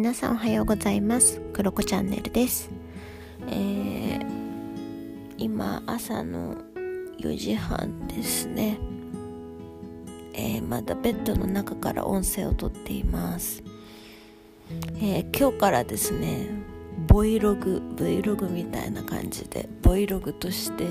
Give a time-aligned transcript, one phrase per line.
[0.00, 1.42] 皆さんおはようございます。
[1.52, 2.70] クロコチャンネルです、
[3.48, 4.24] えー、
[5.36, 6.56] 今朝の
[7.18, 8.78] 4時半ですね、
[10.32, 13.62] えー、まだベッドの中から音声をとっています、
[14.96, 16.48] えー、今日からですね
[17.06, 20.86] ボイログ Vlog みたいな感じでボイログとして、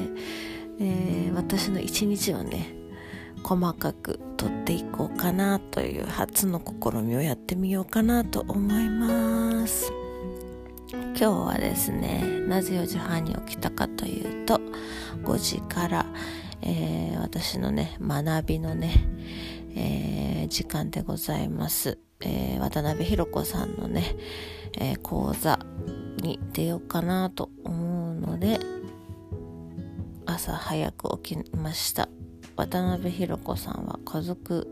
[0.79, 2.78] え私の一日をね
[3.43, 9.91] 細かく撮っていこうかなという初の試みをやってみようかなと思います。
[10.91, 14.59] 今日はですねなぜ4時半に起きたかというと
[15.23, 16.05] 5時から、
[16.61, 18.93] えー、私のね学びのね、
[19.75, 24.15] えー、時間でございます、えー、渡辺弘子さんのね、
[24.79, 25.59] え講座
[26.21, 28.59] に出ようかなと思うので
[30.25, 32.07] 朝早く起きました。
[32.59, 34.67] 渡辺裕子さんは家族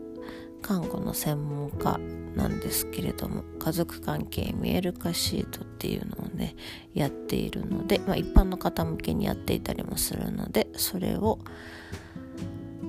[0.60, 1.98] 看護の専門家
[2.36, 6.54] なんですけれども家族関係見える化シートっていうのをね
[6.92, 11.38] やっているので、まあ、一般の方向けにやっていたりもするのでそれを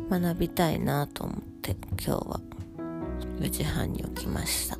[0.10, 2.42] 学びたいなと思って今日は
[3.40, 4.76] 4時半に起きました。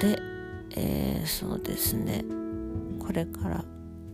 [0.00, 0.18] で、
[0.74, 2.24] えー、そうですね。
[2.98, 3.64] これから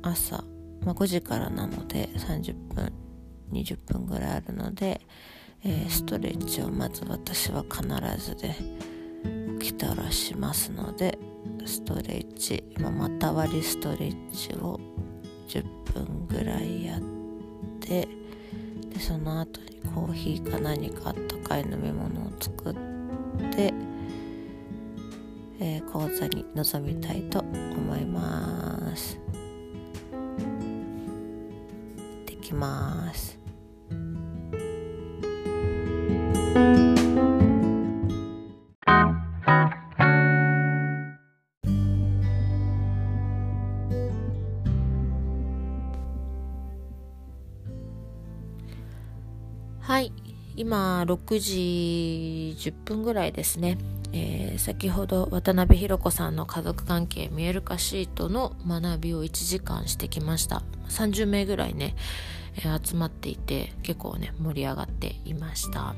[0.02, 0.44] 朝、
[0.84, 2.92] まあ、5時からなので30分
[3.52, 5.00] 20分ぐらいあるので、
[5.64, 7.82] えー、ストレッチをまず私は必
[8.24, 8.54] ずで
[9.60, 11.18] 起きたらしますので
[11.64, 14.80] ストレッチ、まあ、股割りストレッチを
[15.48, 17.00] 10分ぐらいやっ
[17.80, 18.08] て
[18.90, 22.74] でその後にコーヒーか何かあったかい飲み物を作っ
[23.54, 23.72] て、
[25.60, 29.18] えー、講座に臨みたいと思います。
[32.26, 33.37] できます。
[49.88, 50.12] はい。
[50.54, 53.78] 今6時10分ぐらいですね、
[54.12, 60.62] えー、先ほど渡辺裕子さんの家族関係見える化シートの学びを1時間してきました。
[60.90, 61.96] 30名ぐらいね、
[62.58, 65.94] えー、集まっていて結構ね盛り上がっていました。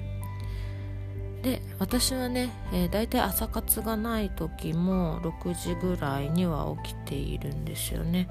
[1.42, 8.28] で私はね、えー、大体朝活がない時も6時ぐらいには起きているんですよね。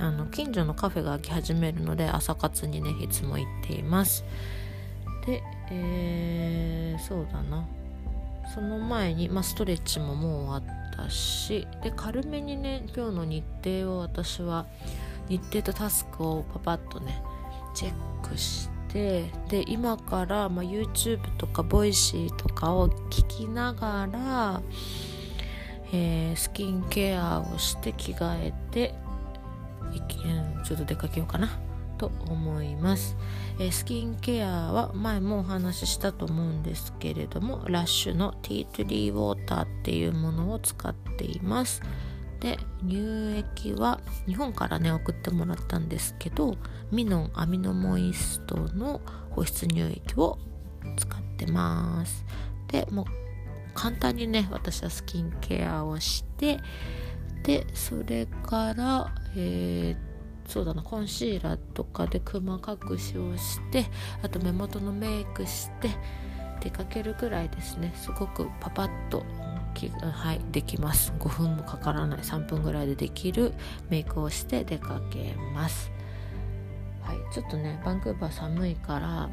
[0.00, 4.24] あの近所のカフェが開き始めるので朝活にねいつも行っています。
[5.26, 7.66] で、えー、そうだな。
[8.54, 14.66] その前に、まあ、ストレッチももう終わったしで軽めにね今日の日程を私は
[15.28, 17.22] 日程とタスクをパパッとね
[17.74, 17.92] チェッ
[18.28, 24.62] クしてで今から、まあ、YouTube とか voicy とかを聞きながら、
[25.92, 28.94] えー、スキンケアをして着替えて
[30.64, 31.65] ちょっと出かけようかな。
[31.96, 33.16] と思います、
[33.58, 41.82] え、スキンケアは前もお話ししたと思うんですけれどもラッシュのティートリーウォーターっていうものを使っています。
[42.40, 46.56] で乳液は日本からね送ってもらったんですけど
[46.92, 50.38] ミノンアミノモイストの保湿乳液を
[50.96, 52.24] 使ってます。
[52.68, 53.04] でもう
[53.74, 56.60] 簡単にね私はスキンケアをして
[57.42, 60.05] でそれからえー、
[60.48, 63.86] そうだなコンシーラーとかでクマ隠しをして
[64.22, 65.90] あと目元のメイクして
[66.60, 67.92] 出かけるくらいですね。
[67.96, 69.24] すごくパパッと
[70.00, 71.12] はいできます。
[71.18, 72.20] 5分もかからない。
[72.20, 73.52] 3分ぐらいでできる
[73.90, 75.90] メイクをして出かけます。
[77.02, 79.28] はいちょっとねバンクーバー寒いから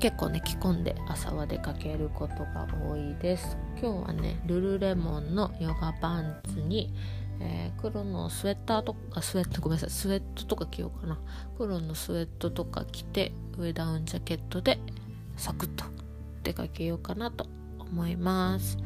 [0.00, 3.56] 結構ね着込んで朝は出かけることが多いです。
[3.80, 6.92] 今日はねルルレモンのヨガパンツに
[7.40, 9.90] えー、黒のスウェッターとかスウェットごめんなさい。
[9.90, 11.18] スウェットとか着ようかな。
[11.56, 14.78] 黒のスウェットとか着て上ダウンジャケットで
[15.36, 15.84] サクッと
[16.42, 17.46] 出かけようかなと
[17.78, 18.76] 思います、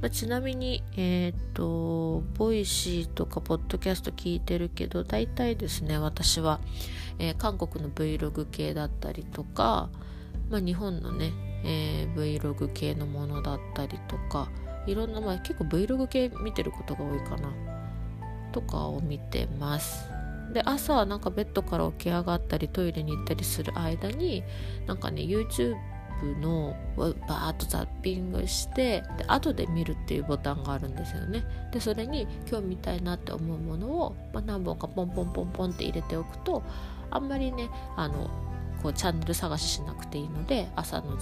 [0.00, 6.60] まあ、ちなみにえっ、ー、と Voicy とかポッドキャスト聞いてるけど大体ですね私は、
[7.18, 9.90] えー、韓国の Vlog 系だったりとか、
[10.50, 11.32] まあ、日本のね、
[11.64, 14.50] え、Vlog 系のものだったりとか
[14.86, 17.73] いろんな、まあ、結構 Vlog 系見てることが多いかな。
[18.54, 20.08] とかを見てます。
[20.52, 24.44] で朝なんかベッドから起き上がったりトイレに行ったりする間に
[24.86, 25.74] なんかね YouTube
[26.40, 31.44] のバーッとザッピングしてで後で見るっていうボタンがあるんですよね。
[31.72, 36.62] でそれに今日見たいなって思うものを、まあ、何本かポンポンポンポンって入れておくと
[37.10, 38.30] あんまりねあの
[38.82, 41.16] こうチャンネル探ししなくていいので朝の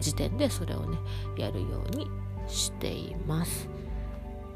[0.00, 0.98] 時点でそれをね
[1.36, 2.08] やるように
[2.48, 3.71] しています。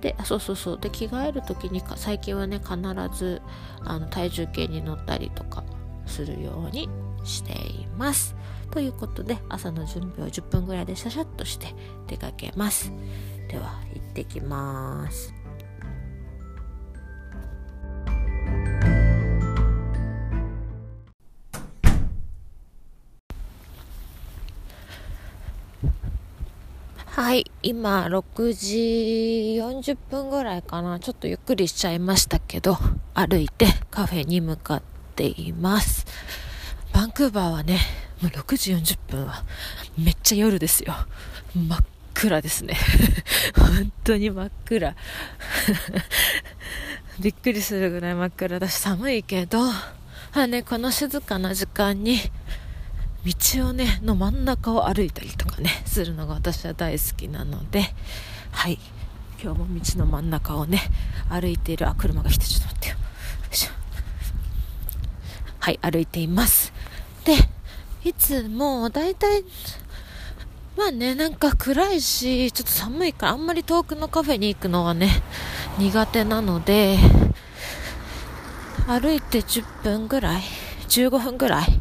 [0.00, 0.78] でそうそうそう。
[0.78, 2.76] で着替える時に最近はね必
[3.16, 3.42] ず
[3.84, 5.64] あの体重計に乗ったりとか
[6.06, 6.88] するように
[7.24, 8.34] しています。
[8.70, 11.74] ということで朝の準備を10分ぐらいでシャシャッとして
[12.06, 12.92] 出かけます。
[13.48, 15.35] では行ってきます。
[27.16, 31.00] はい、今6時40分ぐらいかな。
[31.00, 32.76] ちょっとゆっくりしちゃいましたけど、
[33.14, 34.82] 歩いてカフェに向かっ
[35.14, 36.04] ています。
[36.92, 37.78] バンクーバーはね、
[38.20, 39.44] もう6時40分は
[39.96, 40.92] めっちゃ夜ですよ。
[41.54, 41.78] 真っ
[42.12, 42.76] 暗ですね。
[43.56, 44.94] 本当に真っ暗。
[47.18, 49.62] びっくりするぐらい真っ暗だし寒いけど、
[50.34, 52.20] あね、この静かな時間に
[53.26, 57.82] 道をね、の真ん中を歩いたりとかね、するのが私は大好きなので、
[58.52, 58.78] はい。
[59.42, 60.80] 今日も道の真ん中をね、
[61.28, 62.94] 歩いている、あ、車が来て、ちょっと待ってよ。
[62.94, 63.00] よ
[63.52, 63.70] いしょ。
[65.58, 66.72] はい、歩いています。
[67.24, 67.34] で、
[68.08, 69.42] いつも、だいたい、
[70.76, 75.10] まあね、なんか暗いし、ちょっと寒いから、あんまり遠くのカフェに行くのはね、
[75.78, 76.96] 苦手なので、
[78.86, 80.42] 歩いて10分ぐらい
[80.88, 81.80] ?15 分ぐらい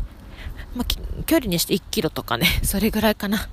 [0.76, 0.86] まあ、
[1.24, 3.48] 距離にして1キロとかね、 それぐらいかな、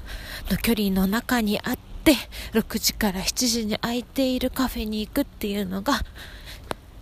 [0.51, 2.17] の距離の中にあって、
[2.53, 6.05] 6時から7時に空いているカフェに行くっていうのが、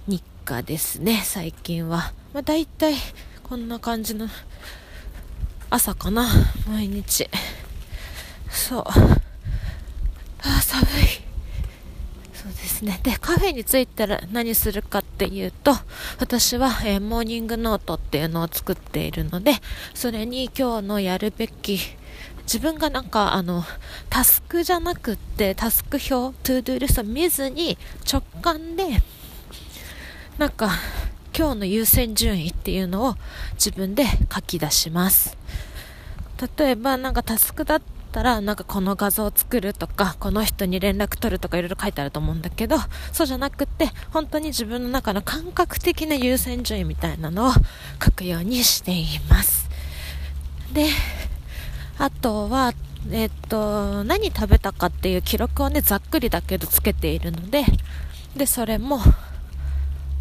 [0.06, 2.12] 日課ですね、最近は。
[2.32, 2.94] まあ、大体、
[3.42, 4.28] こんな感じの、
[5.70, 6.28] 朝かな、
[6.68, 7.28] 毎日。
[8.50, 8.84] そう。
[10.42, 10.86] ああ、寒い。
[12.80, 13.00] ですね。
[13.02, 15.72] で、カフェに着いたら何するかっていうと、
[16.18, 19.52] 私は、えー、モーニングノートっていうのを作っているので、
[19.94, 21.78] それに今日のやるべき、
[22.42, 23.64] 自分がなんかあの、
[24.08, 27.78] タスクじゃなくって、タスク表、 to-do リスト見ずに
[28.10, 28.84] 直感で、
[30.38, 30.70] なんか、
[31.36, 33.14] 今日の優先順位っていうのを
[33.52, 34.04] 自分で
[34.34, 35.36] 書き出します。
[36.58, 42.76] 例えば、なんかタスクだっったらなんかこの画像を作るとかこの人に連絡取るとかいろいろ書いてあると思うんだけど
[43.12, 47.52] そうじゃなくて本当に自分の中の感覚的な優先順位みたいなのを
[48.04, 49.70] 書くようにしています。
[50.72, 50.86] で
[51.98, 52.72] あとは
[53.10, 57.64] えっと何食べたかっていう記録をねざっくりだけどつけているので
[58.36, 59.00] でそれも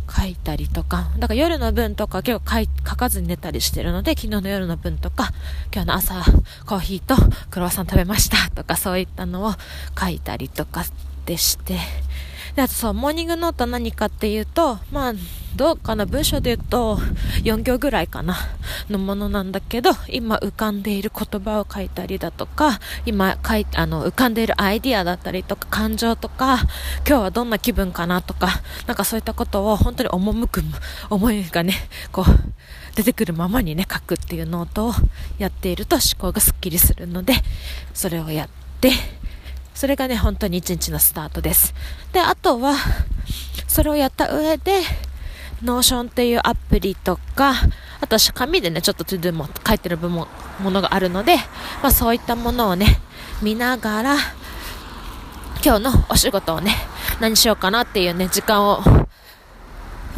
[0.09, 5.31] 書いたりとか、だから夜の分とか結構書かずに寝たりしてるので、昨日の夜の分とか、
[5.73, 6.23] 今日の朝
[6.65, 7.15] コーヒーと
[7.49, 9.53] クロワッサン食べましたとかそういったのを
[9.99, 10.83] 書いたりとか
[11.25, 11.77] でして、
[12.55, 15.13] で、あとそう、モーニングノート何かっていうと、まあ、
[15.55, 16.97] どうかな、文章で言うと、
[17.43, 18.37] 4行ぐらいかな、
[18.89, 26.59] のものなんだけど、今浮かんでいる言葉を書いたりだとか、今書い、あの、浮かんでいるアイディアだったりとか、感情とか、
[27.07, 30.63] 今日はどんな気分かなとか、なんかそういったことを本当に赴く
[31.09, 31.73] 思いがね、
[32.11, 32.25] こう、
[32.95, 34.93] 出てくるままにね、書くっていうノートを
[35.37, 37.33] やっていると思考がスッキリするので、
[37.93, 38.49] それをやっ
[38.81, 38.91] て、
[39.73, 41.73] それがね、本当に一日のスタートです。
[42.11, 42.75] で、あとは、
[43.67, 44.81] それをやった上で、
[45.63, 47.53] Notion っていうアプリとか、
[48.01, 50.27] あと紙でね、ちょっと to-do も書いてる部も
[50.59, 51.35] ものがあるので、
[51.81, 52.99] まあそういったものをね、
[53.41, 54.15] 見ながら、
[55.63, 56.75] 今日のお仕事をね、
[57.19, 58.81] 何しようかなっていうね、時間を、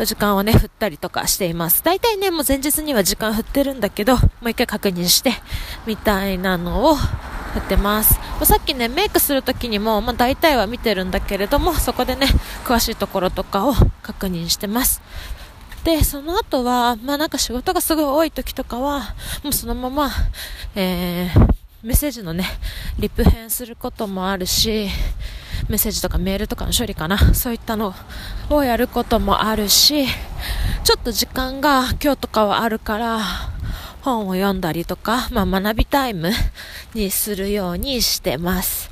[0.06, 1.84] 時間をね、振ったりとかしています。
[1.84, 5.34] 大体ね、もう前日には時間振ってるんだけど、もう一回確認して、
[5.88, 6.98] みたいなのを
[7.54, 8.20] 振ってます。
[8.40, 12.28] まさっきね、メイクするときにも、まあ、大体は見てるんだけれども、そこでね、
[12.66, 15.02] 詳しいところとかを確認してます。
[15.84, 20.12] で、その後は、まあなんか仕事がすごい多い時とかは、もうそのまま、
[20.76, 21.48] えー、
[21.84, 22.46] メッセージのね、
[23.00, 24.88] リプ編することもあるし、
[25.68, 27.34] メッセージとかメールとかの処理かな。
[27.34, 27.96] そういったの
[28.50, 30.06] をやることもあるし、
[30.84, 33.20] ちょっと時間が今日とかはあるから、
[34.02, 36.32] 本を読んだりとか、まあ、学びタイム
[36.94, 38.90] にするようにしてます。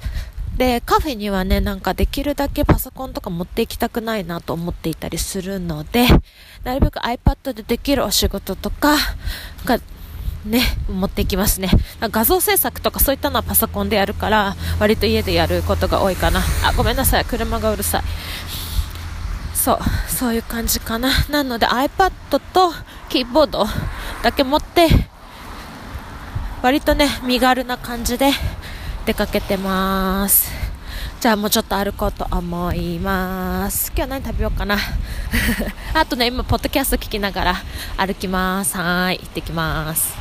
[0.57, 6.07] で、カフェにはね、なんかできるだけパソコンとか持っていきたくないなと思っていたりするので、
[6.63, 8.95] なるべく iPad でできるお仕事とか
[9.63, 9.79] が、
[10.45, 11.69] ね、持っていきますね。
[12.01, 16.41] 画像制作とかそういったのはパソコンでやるから、割と家でやることが多いかな。
[16.65, 17.25] あ、ごめんなさい。
[17.25, 18.03] 車がうるさい。
[19.53, 21.09] そう、そういう感じかな。
[21.29, 22.11] なので iPad
[22.53, 22.73] と
[23.09, 23.65] キーボード
[24.21, 24.87] だけ持って、
[26.61, 28.29] 割とね、身軽な感じで
[29.05, 30.51] 出かけてます。
[31.19, 33.91] じゃあもうちょっと歩こうと思います。
[33.95, 34.77] 今日何食べようかな。
[35.95, 37.55] あとね、今、ポッドキャスト聞きながら
[37.97, 38.77] 歩きます。
[38.77, 40.13] はい、行ってきます。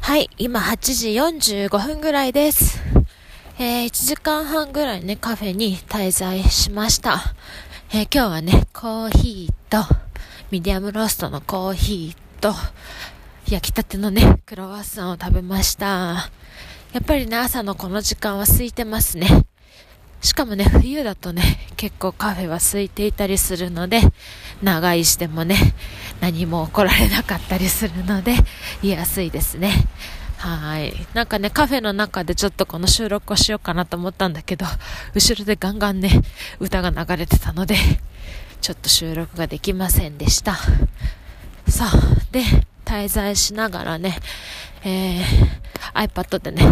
[0.00, 1.10] はい、今8時
[1.68, 2.80] 45分ぐらいです。
[3.64, 7.22] えー、1時間半ぐらいね、カフェに滞在しました。
[7.92, 9.88] えー、今日はね、コーヒーと、
[10.50, 12.52] ミディアムローストのコーヒーと、
[13.48, 15.86] 焼きたてのね、クロワッサンを食べました。
[15.86, 16.28] や
[16.98, 19.28] っぱりね、朝のこの時間は空いてますね。
[20.22, 24.00] しかもね、冬だとね、結構カフェは空いていたりするので、
[24.60, 25.56] 長居してもね、
[26.20, 28.34] 何も怒られなかったりするので、
[28.82, 29.72] 言いやすいですね。
[30.42, 30.92] はい。
[31.14, 34.66] なんかね、カフェの中でちょっとこの収録をしようかなと思ったんだけど、
[35.14, 36.10] 後ろでガンガンね、
[36.58, 37.76] 歌が流れてたので、
[38.60, 40.56] ちょっと収録ができませんでした。
[41.68, 41.92] さあ、
[42.32, 42.42] で、
[42.84, 44.18] 滞在しながらね、
[44.82, 46.64] えー、iPad でね、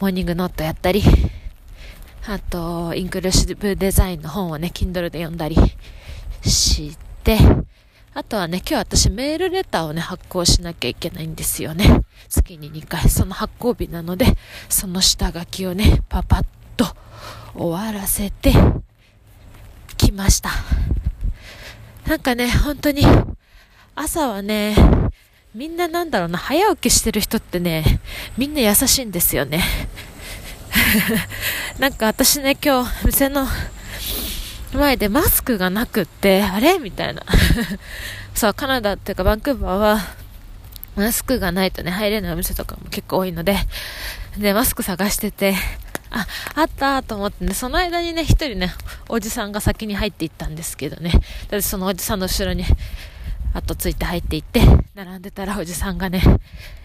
[0.00, 1.00] モーニングノートやったり、
[2.26, 5.56] あと、インクルーシブデザインの本をね、Kindle で読んだり
[6.42, 7.38] して、
[8.14, 12.02] あとはね、今日私メールレターをね、発行しなきゃいけないんですよね。
[12.28, 14.36] 月に2回、その発行日なので、
[14.68, 16.44] その下書きをね、パパッ
[16.76, 16.86] と
[17.54, 18.52] 終わらせて
[19.96, 20.50] きました。
[22.06, 23.06] なんかね、本当に、
[23.94, 24.76] 朝はね、
[25.54, 28.00] みんななんだろうな、早起きしてる人ってね、
[28.36, 29.64] みんな優しいんですよね。
[31.78, 33.46] なんか私ね、今日、店の
[34.72, 36.78] 前でマスクがなくって、あれ？
[36.78, 37.22] みたいな。
[38.34, 40.00] そう、カナダっていうかバンクーバーは、
[40.96, 43.56] マスクがないとね、入れないお店とかも結構多いので、
[44.38, 45.54] で、マスク探してて、
[46.10, 48.74] あ、あったと思ってね、その間にね、一人ね、
[49.08, 52.64] おじさんが先に入っていったんですけどね、だってそのおじさんの後ろに、
[53.54, 54.62] 後ついて入っていって、
[54.94, 56.22] 並んでたらおじさんがね、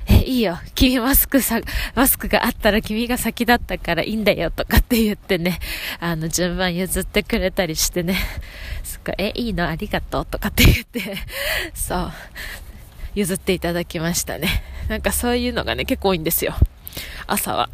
[0.07, 0.59] え、いいよ。
[0.75, 1.59] 君マスクさ、
[1.95, 5.59] マスクがあったら君が先だったからいいんだよとかって言ってね、
[5.99, 8.17] あの、順番譲ってくれたりしてね、
[8.83, 9.67] すごい、え、いいの？
[9.67, 11.17] ありがとうとかって言って、
[11.73, 12.11] そう、
[13.15, 14.63] 譲っていただきましたね。
[14.87, 16.55] なんかそういうのがね、結構多いんですよ。
[17.27, 17.69] 朝は。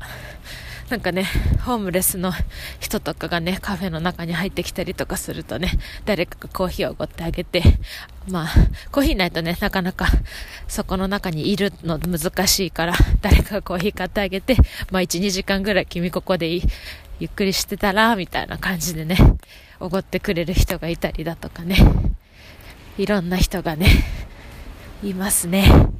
[0.89, 1.25] なんかね、
[1.65, 2.31] ホームレスの
[2.79, 5.71] 人とかがね、カフェの中に入ってきたりとかするとね、
[6.05, 7.63] 誰かがコーヒーをおごってあげて、
[8.27, 8.47] まあ、
[8.91, 10.07] コーヒーないとね、なかなか
[10.67, 14.57] そこの中にいるの難しいから、誰かがコーヒー買ってあげて、
[14.91, 16.63] まあ1、2時間ぐらい君ここでいい、
[17.19, 19.17] ゆっくりしてたら、みたいな感じでね、
[19.79, 21.77] おごってくれる人がいたりだとかね、
[22.97, 23.87] いろんな人がね、
[25.01, 25.92] いますね。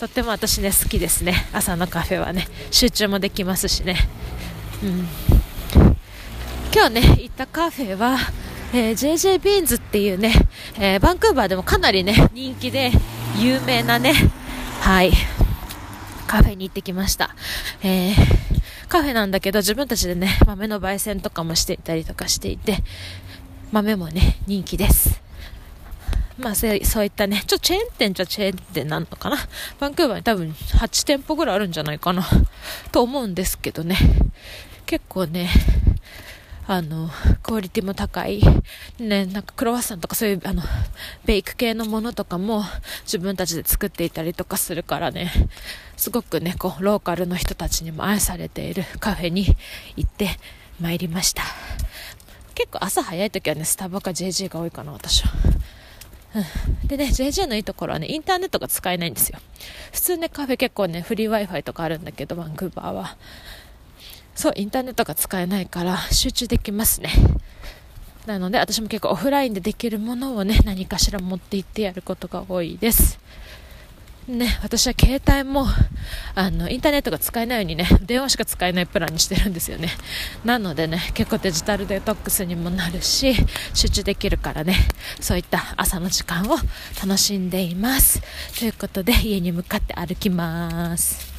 [0.00, 1.34] とっても私ね好きですね。
[1.52, 2.48] 朝のカフェはね。
[2.70, 3.96] 集中もできますしね。
[4.82, 5.06] うん。
[6.72, 8.16] 今日ね行ったカフェは、
[8.72, 10.32] えー、JJ ビーンズっていうね、
[10.78, 12.92] えー、バンクーバーでもかなりね人気で
[13.36, 14.14] 有名なね
[14.80, 15.10] はい
[16.26, 17.34] カフェに行ってきました、
[17.82, 18.14] えー、
[18.88, 22.78] カフェなんだけど自分たちでね豆の焙煎とかもしていたりとかしていて
[23.72, 25.20] 豆もね人気です。
[26.40, 29.36] まあそういったね、ちょチェーン店じゃチェーン店なのかな。
[29.78, 32.26] バンクーバーに多分8店舗ぐらいあるんじゃないかな。
[32.92, 33.96] と思うんですけどね。
[34.86, 35.50] 結構ね、
[36.66, 37.10] あの、
[37.42, 38.40] クオリティも高い。
[38.98, 40.62] ね、なんかクロワッサンとかそういう、あの、
[41.26, 42.64] ベイク系のものとかも
[43.02, 45.30] 自分たちで作っていたりとかするからね、
[45.96, 49.56] すごくね、こう、ローカルの人たちにも愛されているカフェに
[49.96, 50.30] 行って
[50.80, 51.42] まいりました。
[52.54, 55.32] 結構朝早い時はね、スタバか JG が多いかな、私は。
[56.84, 59.38] でね、JJ のいいところはね、インターネットが使えないんですよ。
[59.92, 63.16] 普通ね、カフェ結構ね、フリー Wi-Fi とかあるんだけど、バンクーバーは。
[64.34, 67.10] そう、インターネットが使えないから集中できますね。
[68.26, 73.18] なので、私も結構オフラインでできるものをね、何かしら持って行ってやることが多いです。
[74.38, 75.66] ね、私は携帯も、
[76.34, 79.88] あの、インターネットが使えないようにね、電話しか使えないプランにしてるんですよね。
[80.44, 83.34] なのでね、結構デジタルデトックスにもなるし、
[83.74, 84.76] 集中できるからね、
[85.20, 86.56] そういった朝の時間を
[87.00, 88.22] 楽しんでいます。
[88.58, 91.30] ということで、家に向かって歩きます。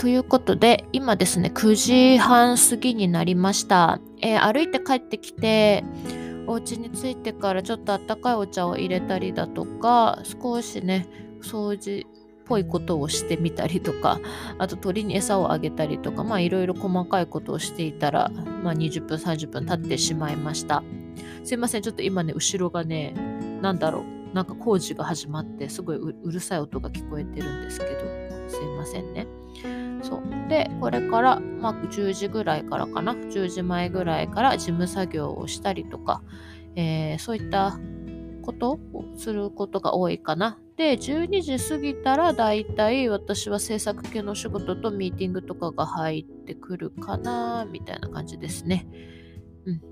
[0.00, 4.00] ということで、今ですね、9時半過ぎになりました。
[4.22, 5.84] えー、歩いて帰ってきて、
[6.46, 11.06] お家に着いてからちょっとあったかいお茶を入れたりだとか、少しね、
[11.42, 14.20] 掃除っぽいことをしてみたりとか、
[14.56, 18.30] あと鳥に餌をあげたりとか、まあいろいろ細かいことをしていたら、
[18.64, 20.82] まあ20分、30分経ってしまいました。
[21.44, 23.12] すいません、ちょっと今ね、後ろがね、
[23.60, 24.00] なんだろ
[24.32, 27.90] う、なんか工事が始まって、すごいうるさい音が聞こえてるんですけど、
[28.48, 29.26] すいませんね。
[30.02, 36.22] そうでこれから、まあ、10時ぐらいからかな？10時前ぐらいから事務作業をしたりとか、
[36.76, 37.78] えー、そういった
[38.42, 40.58] ことをすることが多いかな。
[40.80, 48.86] て12時過ぎたらだいたい私は制作系の仕事とミーティングとかが入ってくるかなみたいな感じですね。
[49.66, 49.82] うん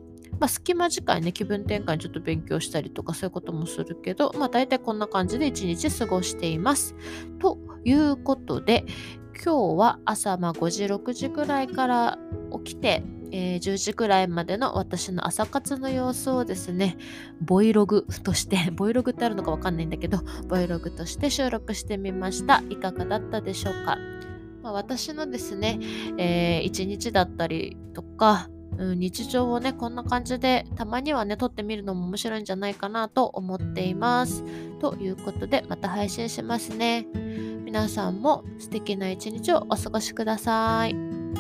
[0.41, 6.95] まあ、隙間時間ね気分転換にちょっと勉強したりとかそういうこともするけど、まあ、大体こんな感じで一日過ごしています。
[7.39, 8.87] ということで
[9.43, 12.19] 今日は朝まあ5時6時ぐらいから
[12.65, 16.97] 起きてえー、10時くらいまでの私の朝活の様子をですね、
[17.41, 22.63] ボイログとして、 ボイログってあるのかわかんないんだけど、ボイログとして収録してみました。
[22.71, 23.99] いかがだったでしょうか、
[24.63, 25.79] まあ、私のですね、
[26.17, 34.45] えー、一日だったりとか、日常をね、こんな感じでたまにはね、撮ってみるのも面白いんじゃないかなと思っています。
[34.81, 37.07] ということで、また配信しますね。
[37.69, 40.95] 皆さんも素敵な一日をお過ごしください。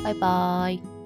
[0.04, 0.97] バイバーイ。